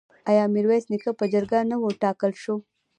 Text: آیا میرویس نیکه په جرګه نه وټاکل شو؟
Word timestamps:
آیا 0.29 0.43
میرویس 0.53 0.85
نیکه 0.91 1.11
په 1.19 1.25
جرګه 1.33 1.59
نه 1.69 1.75
وټاکل 1.79 2.31
شو؟ 2.43 2.55